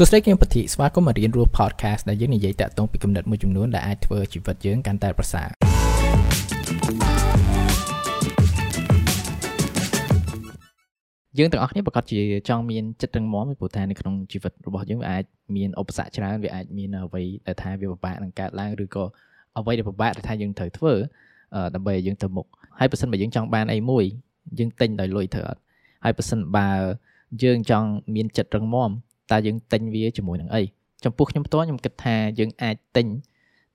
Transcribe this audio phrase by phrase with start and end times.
[0.00, 5.48] សួស្តីគឹមពធីស្វាគមន៍មករៀនរស់ podcast ដែលយើងនិយាយតាក់ទងពីគំនិតមួយចំនួនដែលអាចធ្វើជីវិតយើងកាន់តែប្រសើរ
[11.38, 15.24] យើងទាំងអស់គ្នាប្រកាសជាចង់មានចិត្តរឹងមាំពីព្រោះថានៅក្នុងជីវិតរបស់យើងវាអាច
[15.56, 19.04] មានឧបសគ្គច្រើនវាអាចមានអ្វីដែលថាវាពិបាកនឹងកើតឡើងឬក៏
[19.58, 20.94] អ្វីដែលពិបាកដែលថាយើងត្រូវធ្វើ
[21.74, 22.46] ដើម្បីឲ្យយើងទៅមុខ
[22.78, 24.04] ហើយបើសិនបើយើងចង់បានអីមួយ
[24.58, 25.60] យើងទិញដោយលុយធ្វើអត់
[26.04, 26.68] ហើយបើសិនបើ
[27.42, 28.92] យើងចង់មានចិត្តរឹងមាំ
[29.30, 30.62] តើយើងទិញវាជាមួយនឹងអី
[31.04, 33.06] ចំពោះខ្ញុំផ្ទាល់ខ្ញុំគិតថាយើងអាចទិញ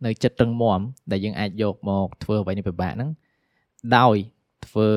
[0.05, 0.79] នៅចិត្តរឹងមាំ
[1.11, 3.09] ដែលយើងអាចយកមកធ្វើអ្វីនេះពិបាកហ្នឹង
[3.97, 4.15] ដោយ
[4.65, 4.87] ធ្វើ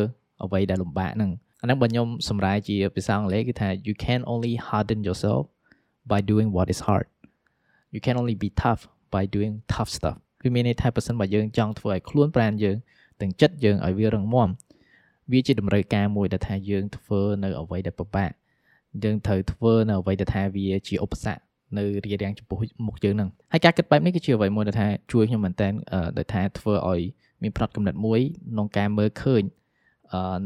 [0.44, 1.30] អ្វីដែលលំបាកហ្នឹង
[1.60, 5.42] អាហ្នឹងបើខ្ញុំសម្រាយជាភាសាអង់គ្លេសគឺថា you can only harden yourself
[6.10, 7.06] by doing what is hard
[7.94, 8.82] you can only be tough
[9.14, 12.76] by doing tough stuff គឺមានន័យថាបើសិនបើយើងចង់ធ្វើឲ្យខ្លួនប្រាណយើង
[13.20, 14.48] ទាំងចិត្តយើងឲ្យវារឹងមាំ
[15.32, 18.30] វាជាតម្រូវការមួយដែលថាយើងធ្វើនៅអ្វីដែលពិបាក
[19.04, 21.40] យើងត្រូវធ្វើនៅអ្វីដែលថាវាជាឧបសគ្គ
[21.78, 25.68] នៅរារាំងចំពោះមុខយើងហ្នឹងហើយការគិតបែបនេះគឺជាអ្វីមួយដែលថាជួយខ្ញុំមែនតើ
[26.18, 27.00] ដែលថាធ្វើឲ្យ
[27.42, 28.20] មានផ្នត់កំណត់មួយ
[28.52, 29.42] ក្នុងការមើលឃើញ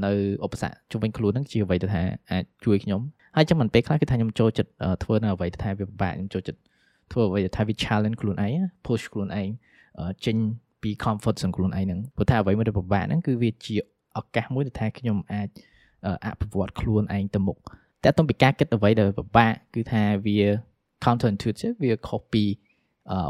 [0.04, 0.12] នៅ
[0.44, 3.00] ឧបសគ្គជុំវិញខ្លួនហ្នឹងជាអ្វីដែលថាអាចជួយខ្ញុំ
[3.36, 4.70] ហើយចាំមិនពេលខ្លះគឺថាខ្ញុំចូលចិត្ត
[5.04, 6.60] ធ្វើនៅអ្វីដែលថាវាពិបាកខ្ញុំចូលចិត្ត
[7.12, 8.52] ធ្វើអ្វីដែលថាវា challenge ខ្លួនឯង
[8.86, 9.48] push ខ្លួនឯង
[10.24, 10.36] ចេញ
[10.82, 13.74] ពី comfort zone ខ្លួនឯងហ្នឹងព្រោះថាអ្វីមួយដែលពិបាកហ្នឹងគឺវាជា
[14.18, 15.48] ឱកាសមួយដែលថាខ្ញុំអាច
[16.24, 17.58] អភិវឌ្ឍខ្លួនឯងទៅមុខ
[18.04, 20.38] តែតុំពីការគិតអ្វីដែលពិបាកគឺថាវា
[21.04, 22.44] counter intuitive វាខុសពី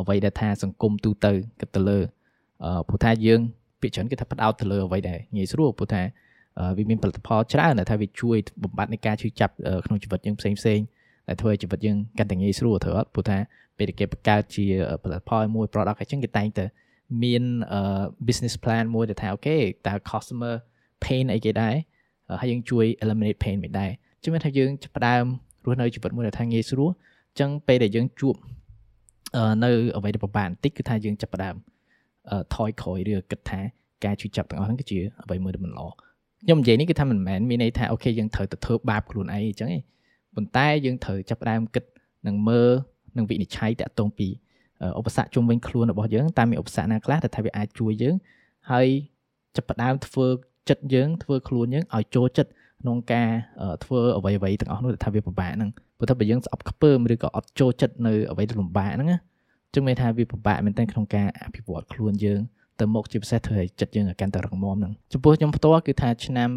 [0.00, 1.98] អ្វីដែលថាសង្គមទូទៅគិតទៅលើ
[2.88, 3.40] ព្រោះថាយើង
[3.80, 6.02] ពាក្យច្រើនគេថាផ្ដោតទៅលើអ្វីដែលងាយស្រួលព្រោះថា
[6.76, 9.54] វាមានផលិតផលច្រើនដែលថាវាជួយបំបត្តិនៃការឈឺចាប់
[9.86, 10.80] ក្នុងជីវិតយើងផ្សេងផ្សេង
[11.28, 13.38] ដែលធ្វើឲ្យជីវិតយើងកាន់តែងាយស្រួលត្រូវអត់ព្រោះថា
[13.76, 14.64] ពេលដែលគេបង្កើតជា
[15.02, 16.64] ផលិតផលមួយ product អញ្ចឹងគេតែងតែ
[17.22, 17.42] មាន
[18.26, 20.54] business plan មួយដែលថា okay តើ customer
[21.04, 21.74] pain អីគេដែរ
[22.40, 23.90] ហើយយើងជួយ eliminate pain ហ្នឹងដែរ
[24.22, 25.24] ជឿថាយើងចាប់ផ្ដើម
[25.64, 28.34] រស់នៅជីវិតមួយដែលថាងាយស្រួលអញ្ចឹងពេលដែលយើងជួប
[29.64, 31.54] នៅអ្វីដែលពិបាកបន្តិចគឺថាយើងចាប់ផ្ដើម
[32.54, 33.60] ថយក្រោយឬគិតថា
[34.04, 39.82] ការជួយចាប់ទាំងអស់ហ្នឹងគឺជាអ្វីមួយដែលមិនល្អខ្ញុំនិយាយនេះគឺថាមិនមែនមានន័យថា okay យើងត្រូវទៅធ្វើបាបខ្លួនឯងអញ្ចឹងឯង
[40.34, 41.84] ប៉ុន្តែយើងត្រូវចាប់ផ្ដើមគិត
[42.26, 42.70] និងមើល
[43.16, 44.28] និងវិនិច្ឆ័យតាក់ទងពី
[44.98, 48.14] ឧបសគ្គជុំវិញខ្លួនរបស់យើងតើមានឧបសគ្គណាខ្លះដែលថាវាអាចជួយយើង
[48.70, 48.86] ហើយ
[49.56, 50.26] ចាប់ផ្ដើមធ្វើ
[50.68, 52.50] ចិត្តយើងធ្វើខ្លួនយើងឲ្យចូលចិត្ត
[52.80, 53.28] ក្នុងការ
[53.84, 59.18] ធ្វើអ្វីអ្វីទាំងអស់នោះថាវាពិបាកហ្នឹងព្រោះថាបើយើងស្អប់ខ្ពើមឬក៏អត់ចូលចិត្តនៅអ្វីដែលលំបាកហ្នឹងណា
[59.74, 62.40] ចឹងមានថាវាពិបាកមែនទែនក្នុងការអភិវឌ្ឍខ្លួនយើង
[62.80, 66.50] ទៅមុខជាពិសេសធ្វើឲ្យចិត្តយើងកាន់តែរឹងមាំហ្នឹងចំពោះខ្ញុំផ្ទាល់គឺថាឆ្នាំ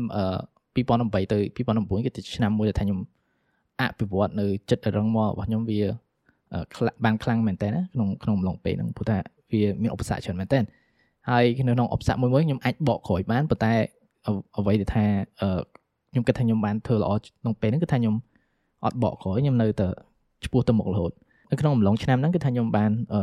[0.76, 3.00] 2008ទៅ2009គឺជាឆ្នាំមួយដែលថាខ្ញុំ
[3.82, 5.82] អភិវឌ្ឍនៅចិត្តរឹងមាំរបស់ខ្ញុំវា
[7.06, 9.18] បានខ្លាំងមែនតើក្នុងក្នុងអំឡុងពេលហ្នឹងព្រោះថា
[9.52, 10.60] វាមានឧបសគ្គច្រើនមែនតើ
[11.30, 13.74] ហើយក្នុងឧបសគ្គមួយមួយខ្ញុំអាចបកក្រោយបានប៉ុន្តែ
[14.58, 15.06] អ្វីដែលថា
[16.14, 18.16] ខ្ញុំគិតថាខ្ញុំបានធ្វើល្អក្នុងពេលហ្នឹងគឺថាខ្ញុំ
[18.86, 19.88] អត់បកក្រោយខ្ញុំនៅតែ
[20.46, 21.12] ឆ្ពោះទៅមុខរហូត
[21.52, 23.22] នៅក្នុងអំឡុងឆ្នាំហ្នឹងគឺថាខ្ញុំបានអឺ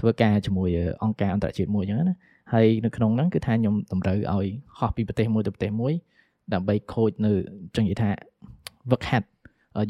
[0.00, 0.68] ធ្វើការជាមួយ
[1.02, 2.16] អង្គការអន្តរជាតិមួយអញ្ចឹងណា
[2.52, 4.46] ហើយនៅក្នុងហ្នឹងគឺថាខ្ញុំតម្រូវឲ្យ
[4.78, 5.92] ហោះពីប្រទេសមួយទៅប្រទេសមួយ
[6.54, 7.32] ដើម្បីខូចនៅ
[7.76, 8.10] ចឹងនិយាយថា
[8.90, 9.26] វឹកហាត់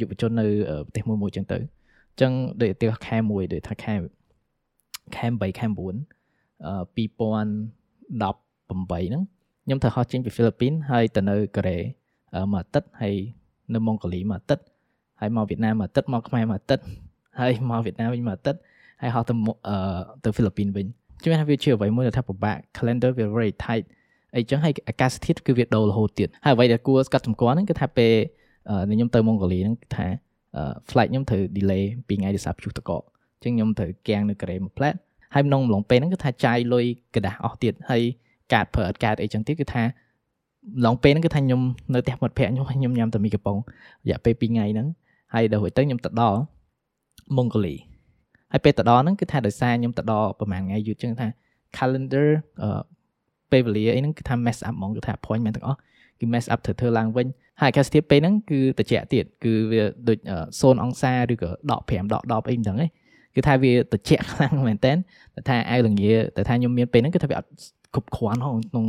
[0.00, 0.46] យុវជននៅ
[0.86, 3.94] ប្រទេសមួយមួយអញ្ចឹងទៅអញ្ចឹងដូចទៅខែមួយដូចថាខែ
[5.16, 5.72] ខែ8ខែ9
[6.96, 9.22] 2018ហ្នឹង
[9.64, 11.78] ខ្ញុំត្រូវហោះចេញពីហ្វីលីពីនហើយទៅនៅកូរ៉េ
[12.52, 13.14] មួយអាទិត្យហើយ
[13.74, 14.64] នៅម៉ុងហ្គោលីមួយអាទិត្យ
[15.20, 16.84] ហើយមកវៀតណាមមួយអាទិត្យមកខ្មែរមួយអាទិត្យ
[17.40, 18.60] ហើយមកវៀតណាមវិញមួយអាទិត្យ
[19.00, 19.34] ហើយហោះទៅ
[20.24, 20.86] ទៅហ្វីលីពីនវិញ
[21.22, 23.84] ជួយថាវាជាអ្វីមួយដែលថាពិបាក calendar វា very tight
[24.36, 28.12] អីចឹងហើយអាកាសធាតុគឺវាដូររហូតទៀតហើយអ្វីដែលគួរស្កត់សម្គាល់ហ្នឹងគឺថាពេល
[28.90, 30.06] ខ្ញុំទៅម៉ុងហ្គោលីហ្នឹងគឺថា
[30.90, 33.02] flight ខ្ញុំត្រូវ delay ពីថ្ងៃដោយសារព្យុះទឹកកក
[33.42, 34.94] អញ្ចឹងខ្ញុំត្រូវកៀងនៅកូរ៉េមួយផ្លែត
[35.34, 38.02] ហើយក្នុងអំឡុងពេលហ្នឹងគឺថាចាយលុយកដាស់អស់ទៀតហើយ
[38.52, 39.82] កាតប្រើអត់កាតអីចឹងទៀតគឺថា
[40.86, 41.60] ឡងពេលហ្នឹងគឺថាខ្ញុំ
[41.94, 43.56] នៅផ្ទះមិត្តភ័ក្ដិខ្ញុំខ្ញុំញ៉ាំតែមីកំប៉ុង
[44.06, 44.86] រយៈពេល2ថ្ងៃហ្នឹង
[45.34, 46.38] ហើយដល់រួចទៅខ្ញុំទៅដល់
[47.36, 47.74] ម៉ុងហ្កូលី
[48.52, 51.26] ហើយពេលទៅដល់ហ្នឹងគឺថាដោយសារខ្ញុំទៅដល់ប្រហែលថ្ងៃយូរចឹងថា
[51.76, 52.28] calendar
[52.62, 52.80] អឺ
[53.52, 55.78] ពេលវេលាអីហ្នឹងគឺថា mess up ហ្មងគឺថា appointment ទាំងអស់
[56.20, 57.26] គឺ mess up ធ្វើធ្វើឡើងវិញ
[57.60, 60.18] ហើយអាកាសធាតុពេលហ្នឹងគឺត្រជាក់ទៀតគឺវាដូច
[60.50, 62.86] 0អង្សាឬក៏ដក5ដក10អីមិនដឹងទេ
[63.36, 64.92] គឺថាវាត្រជាក់ខ្លាំងមែនតើ
[65.34, 67.48] តែថាអាវលងាតែថាខ្ញុំមានពេលហ្នឹងគឺថាវាអត់
[67.94, 68.86] គ្រប់គ្រាន់ក្នុង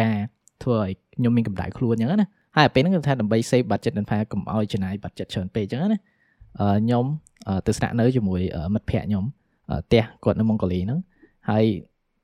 [0.00, 0.16] ការ
[0.62, 7.04] ធ្វើឲ្យខ្ញុំមានកម្ដៅខ្លួនអញ្ចឹងណាហើយពេលហ្នឹងគឺថាដើម្បី save budget នឹងថាកុំឲ្យចំណាយ budget ច្រើនពេកអញ្ចឹងណាខ្ញុំ
[7.66, 8.40] ទៅស្នាក់នៅជាមួយ
[8.74, 9.24] មិត្តភ័ក្ដិខ្ញុំ
[9.86, 10.98] ផ្ទះគាត់នៅម៉ុងហ្កូលីហ្នឹង
[11.50, 11.64] ហើយ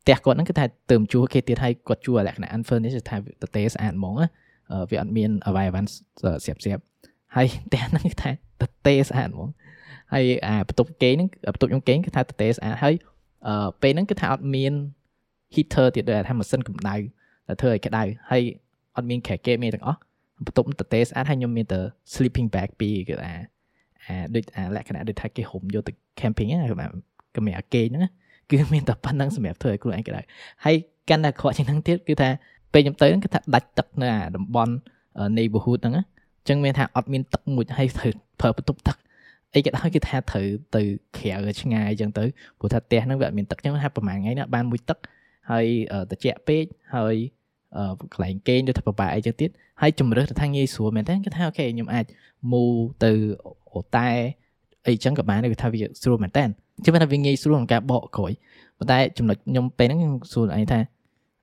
[0.02, 4.28] ផ្ទះគាត់ហ្នឹងគឺថាទៅជួគេទៀតហើយគាត់ជួលក្ខណៈ unfurnished ថាទៅទេស្អាតហ្មងណា
[4.90, 5.88] វាអត់មានអវ៉ៃអវ៉ាន់
[6.22, 6.82] ស្រាប់ស្រាប់
[7.36, 9.48] ហើយផ្ទះហ្នឹងគឺថាទៅទេស្អាតហ្មង
[10.12, 12.94] ហើយអាបន្ទប់គេហ្នឹងបន្ទប់ខ្ញុំគេគឺថាទៅទេស្អាតហើយ
[13.82, 14.72] ពេលហ្នឹងគឺថាអត់មាន
[15.54, 16.96] heater ទៀតដូចថាម៉ាស៊ីនកម្ដៅ
[17.48, 18.42] ដែលធ្វើឲ្យក្ដៅហើយ
[18.96, 19.98] អត់មានខែគេមានទាំងអស់
[20.44, 21.80] បន្ទប់តទេស្អាតហើយខ្ញុំមានតែ
[22.12, 23.32] sleeping bag ពីគឺថា
[24.06, 26.92] អាដូចអាលក្ខណៈដូចថាគេហុំយកទៅ camping ហ្នឹងសម្រាប់
[27.36, 28.12] កម្រាគេងហ្នឹង
[28.50, 30.20] គឺមានតែប៉ុណ្្នឹងសម្រាប់ធ្វើឲ្យខ្លួនឯងក្តៅ
[30.64, 30.76] ហើយ
[31.10, 32.28] កាន់តែខកជាងហ្នឹងទៀតគឺថា
[32.72, 34.72] ពេលខ្ញុំទៅហ្នឹងគឺថាដាច់ទឹកនៅអាតំបន់
[35.38, 38.96] neighborhood ហ្នឹងអញ្ចឹងមានថាអត់មានទឹកមួយហើយត្រូវប្រើបន្ទប់ទឹក
[39.54, 40.82] អីក៏ដោយគឺថាត្រូវទៅ
[41.16, 42.24] ក្រៅឆ្ងាយអញ្ចឹងទៅ
[42.58, 44.98] ព្រោះថាផ្ទះហ្នឹងវាអត់មានទឹកអញ្ចឹងថាប្រហែលថ្ងៃណាបានមួយទឹក
[45.50, 45.66] ហើយ
[46.10, 46.64] ត្រជាក់ពេក
[46.96, 47.14] ហើយ
[48.12, 49.50] កន្លែងគេងទៅថាពិបាកអីចឹងទៀត
[49.80, 52.04] ហើយជំរឿសទៅថាងាយស្រួលមែនតើគេថាអូខេខ្ញុំអាច
[52.52, 52.64] មូ
[53.04, 53.12] ទៅ
[53.72, 54.08] អូតែ
[54.86, 56.44] អីចឹងក៏បានគេថាវាស្រួលមែនតើ
[56.84, 58.32] ជឿថាវាងាយស្រួលក្នុងការបកក្រោយ
[58.78, 60.80] ប៉ុន្តែចំណុចខ្ញុំពេលហ្នឹងខ្ញុំសួរអីថា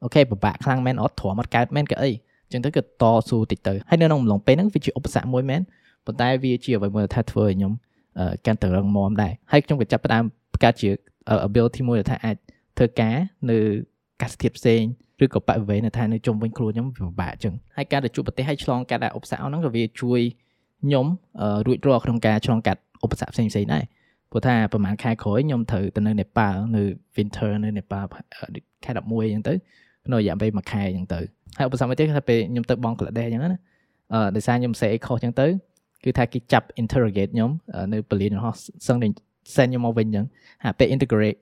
[0.03, 2.11] អូខេពិបាកខ្លាំងមែនអត់ទ្រាំអត់កើតមែនក៏អី
[2.51, 5.61] ចឹងទៅគឺតស៊ូតិចទៅហើយនៅក្នុងអំឡុងពេលហ្នឹងវាជាឧបសគ្គមួយមែន
[6.05, 7.73] ប៉ុន្តែវាជាអ្វីមួយថាធ្វើឲ្យខ្ញុំ
[8.45, 10.23] កាន់តែរឹងមាំដែរហើយខ្ញុំក៏ចាប់ផ្ដើម
[10.53, 10.89] បង្កើតជា
[11.47, 12.35] ability មួយដែលថាអាច
[12.77, 13.15] ធ្វើការ
[13.49, 13.57] នៅ
[14.21, 14.81] កាសធាតុផ្សេង
[15.23, 20.21] ឬក៏បរិវេណថានៅជុំវិញខ្លួនខ្ញុំវាពិបាកអញ្ចឹងហើយការទៅជួបប្រទេសហើយឆ្លងកាត់ឧបសគ្គហ្នឹងក៏វាជួយ
[20.83, 21.05] ខ្ញុំ
[21.67, 23.83] រួចរាល់ក្នុងការឆ្លងកាត់ឧបសគ្គផ្សេងផ្សេងដែរ
[24.31, 26.83] ព្រោះថាប្រហែលខែក្រោយខ្ញុំត្រូវទៅនៅនេប៉ាល់នៅ
[27.15, 28.07] winter នៅនេប៉ាល់
[28.85, 29.53] ខែ11អញ្ចឹងទៅ
[30.05, 31.19] ក្នុងរយៈពេល1ខែអញ្ចឹងទៅ
[31.57, 33.59] ហើយឧបសគ្គមួយទៀតគឺថាពេលខ្ញុំទៅបងក្លាដេសអញ្ចឹងណា
[34.13, 35.47] អឺដោយសារខ្ញុំសេអីខុសអញ្ចឹងទៅ
[36.03, 37.51] គឺថាគេចាប់ interrogate ខ្ញុំ
[37.93, 38.57] នៅពលានរបស់
[38.87, 39.07] សឹងតែ
[39.55, 40.25] send ខ្ញុំមកវិញអញ្ចឹង
[40.63, 41.37] ហើយពេល integrate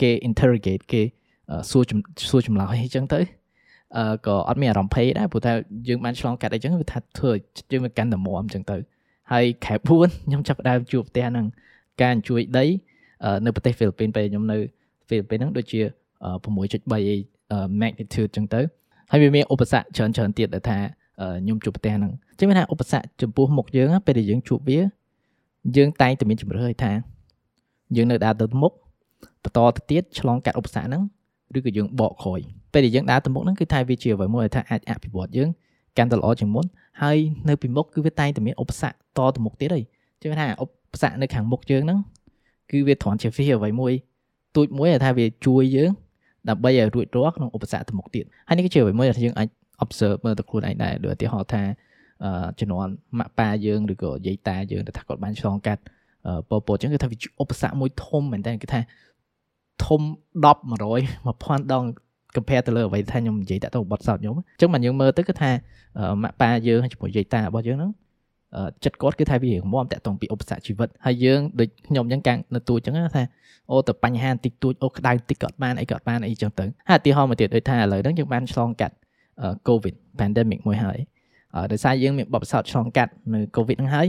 [0.00, 1.02] គេ interrogate គេ
[1.70, 1.82] សួរ
[2.30, 3.20] សួរចម្លើយអញ្ចឹងទៅ
[3.96, 5.52] អឺក៏អត់មានអារម្មណ៍ភ័យដែរព្រោះថា
[5.88, 7.32] យើងបានឆ្លងកាត់អីចឹងវាថាធ្វើ
[7.72, 8.76] យើងវាកាន់តែមមអញ្ចឹងទៅ
[9.32, 11.46] ហើយខែ4ខ្ញុំចាប់ផ្ដើមជួបផ្ទះហ្នឹង
[12.00, 12.64] ការអញ្ជួយដី
[13.44, 14.58] នៅប្រទេសហ្វីលីពីនពេលខ្ញុំនៅ
[15.06, 15.80] ហ្វីលីពីនហ្នឹងដូចជា
[16.42, 18.60] 6.3 magnitude អញ្ចឹងទៅ
[19.10, 20.78] ហើយវាមានឧបសគ្គច្រើនច្រើនទៀតដែលថា
[21.42, 24.80] ខ្ញុំជួបផ្ទះហ្នឹងអញ្ចឹងមានថាឧបសគ្គចំពោះមុខយើងពេលដែលយើងជួបវា
[25.76, 26.92] យើងតែងតែមានជំរឿឲ្យថា
[27.96, 28.72] យើងនៅដើរទៅមុខ
[29.42, 31.02] បន្តទៅទៀតឆ្លងកាត់ឧបសគ្គហ្នឹង
[31.56, 32.40] ឬក៏យើងបកក្រោយ
[32.72, 35.48] ពេលដែលយើងដើរទៅមុខហ្នឹងគឺថាវាជាអ្វីមួយថាអាចអភិវឌ្ឍយើង
[35.98, 36.64] កាន់តែល្អជាងមុន
[37.02, 37.16] ហើយ
[37.48, 39.84] នៅពីមុខគឺវាតែងតែមានឧបសគ្គតទៅមុខទៀតហើយ
[40.20, 41.98] ជឿថាឧបសគ្គនៅខាងមុខយើងហ្នឹង
[42.70, 43.92] គឺវាត្រង់ជាវាអ្វីមួយ
[44.56, 45.90] ទូចមួយថាវាជួយយើង
[46.48, 49.48] ដើម្បីឲ្យរួចរាល់ក្នុងឧបសគ្គទៅមុខទៀតហើយនេះគឺជាអ្វីមួយដែលយើងអាច
[49.84, 51.62] observe មើលទៅខ្លួនឯងដែរដូចឧទាហរណ៍ថា
[52.58, 55.82] ជំនាន់ម៉ាក់ប៉ាយើងឬក៏យាយតាយើងថាគាត់បានឆ្លងកាត់
[56.48, 58.80] ពពតអញ្ចឹងគឺថាវាឧបសគ្គមួយធំមែនតើគឺថា
[59.86, 60.00] ធំ
[60.44, 60.72] 10 100
[61.26, 61.84] 1000ដង
[62.36, 65.50] compare ទៅលើអ្វីថាខ្ញុំនិយាយតាក់ទងបទសោតខ្ញុំអញ្ចឹងបានយើងមើលទៅគឺថា
[66.22, 67.92] ម៉ាក់ប៉ាយើងជាមួយយាយតារបស់យើងហ្នឹង
[68.84, 73.24] ចិត្តគាត់គឺថាវារៀងមាំតាក់ទងពីឧបសគ្គជីវិតហើយយើងដូចខ្ញុំអញ្ចឹងកាំងនៅទូអញ្ចឹងថា
[73.70, 78.94] អូទៅបញ្ហាបន្តិចតួចអូក្តៅបន្តិចក៏បានអីក៏បានអីចឹងទៅហើយឧទាហរណ៍មួយទៀតដូចថាឥឡូវហ្នឹងយើងបានឆ្លងកាត់
[79.68, 80.98] COVID pandemic មួយហើយ
[81.72, 84.08] ដោយសារយើងមានបបិសោតឆ្លងកាត់នៅ COVID ហ្នឹងហើយ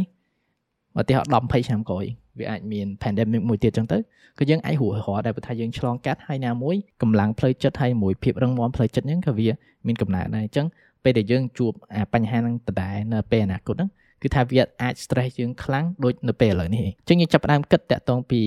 [1.00, 2.06] ឧទាហរណ៍10 20ឆ្នាំក្រោយ
[2.40, 3.98] វាអាចមាន pandemic មួយទៀតចឹងទៅ
[4.38, 9.50] គឺយើងអាចរួចរាល់ដែលថាយើងឆ្លងកាត់ហើយណាមួយកម្លាំងផ្លូវចិត្តហើយមួយភាពរឹងមាំផ្លូវចិត្តហ្នឹងក៏វា
[9.88, 10.68] មានកំណើតដែរអញ្ចឹង
[11.04, 13.90] ពេលដែលយើងជួបអាបញ្ហាហ្នឹងដដែលនៅពេលអនាគតហ្នឹង
[14.22, 18.42] គឺថាវាអាច stress យើងខ្លាំងដូចនៅពេលឥឡូវនេះអញ្ចឹងយើងចាប់ផ្ដើមគិតតាក់ទងពី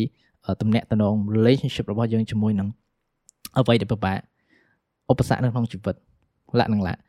[0.60, 2.68] ទំនាក់ទំនង relationship របស់យើងជាមួយនឹង
[3.58, 4.18] អ្វីដែលពិបាក
[5.10, 5.94] ឧបសគ្គនៅក្នុងជីវិត
[6.58, 7.00] លក្ខនឹងលក្ខ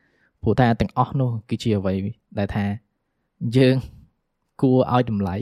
[0.42, 1.94] ព្រោះថាទាំងអស់នោះគឺជាអ្វី
[2.38, 2.64] ដែលថា
[3.56, 3.76] យើង
[4.60, 5.36] គួរឲ្យតម្លៃ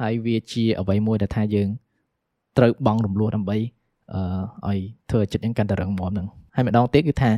[0.00, 1.68] ហើយវាជាអ្វីមួយដែលថាយើង
[2.56, 3.56] ត្រូវបង់រំលោះដើម្បី
[4.66, 7.30] អឺឲ្យធ្វើចិត្តយើងកាន់តែរឹងមាំនឹងហើយម្ដងទៀតគឺថា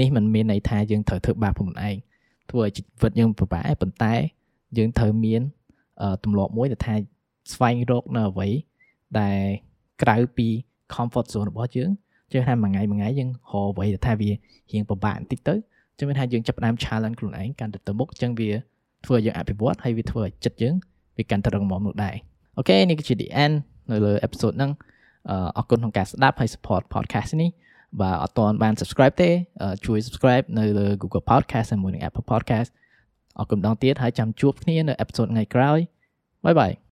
[0.00, 1.96] នេះមិនមានន័យថាយើងត្រូវធ្វើបាបខ្លួនឯង
[2.50, 4.14] ធ្វើឲ្យជីវិតយើងពិបាកប៉ុន្តែ
[4.76, 5.42] យើងត្រូវមាន
[6.24, 6.94] ទម្លាប់មួយដែលថា
[7.52, 8.48] ស្វែងរកនៅអ្វី
[9.20, 9.40] ដែល
[10.02, 10.48] ក្រៅពី
[10.94, 11.90] comfort zone របស់យើង
[12.32, 14.30] ជឿថាមួយថ្ងៃមួយថ្ងៃយើងរកអ្វីដែលថាវា
[14.72, 15.54] រៀងពិបាកបន្តិចទៅ
[15.98, 18.50] ជឿថាយើងចាប់ផ្ដើម challenge ខ្លួនឯងកាន់តែទៅមុខអញ្ចឹងវា
[19.04, 20.74] ធ្វើឲ្យយើងអភិវឌ្ឍហើយវាធ្វើឲ្យចិត្តយើង
[21.16, 22.16] វាកាន់តែរឹងមាំនោះដែរ
[22.56, 23.54] okay នេះគឺជា the end
[23.90, 24.70] នៅលើ episode ហ្នឹង
[25.56, 27.50] អរគុណក្នុងការស្ដាប់ហើយ support podcast នេះ
[28.00, 29.30] បាទអត់ទាន់បាន subscribe ទេ
[29.86, 32.70] ជួយ subscribe នៅលើ Google Podcast ហើយមួយនឹង Apple Podcast
[33.38, 35.78] អរគុណម្ដងទៀតហើយចាំជួបគ្នានៅ episode ថ្ងៃក្រោយ
[36.44, 36.72] bye bye